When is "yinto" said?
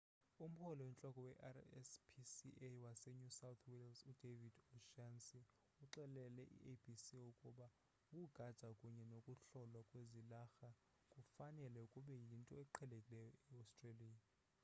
12.31-12.53